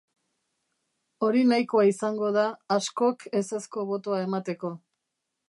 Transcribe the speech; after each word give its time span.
Hori 1.27 1.43
nahikoa 1.49 1.83
izango 1.89 2.31
da 2.39 2.47
askok 2.77 3.27
ezezko 3.43 3.87
botoa 3.93 4.25
emateko. 4.27 4.75